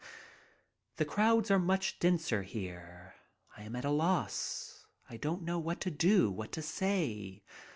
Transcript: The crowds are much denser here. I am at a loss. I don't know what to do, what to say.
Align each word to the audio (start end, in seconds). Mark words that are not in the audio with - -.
The 0.95 1.05
crowds 1.05 1.51
are 1.51 1.59
much 1.59 1.99
denser 1.99 2.41
here. 2.41 3.13
I 3.55 3.61
am 3.61 3.75
at 3.75 3.85
a 3.85 3.91
loss. 3.91 4.87
I 5.07 5.17
don't 5.17 5.43
know 5.43 5.59
what 5.59 5.79
to 5.81 5.91
do, 5.91 6.31
what 6.31 6.51
to 6.53 6.63
say. 6.63 7.43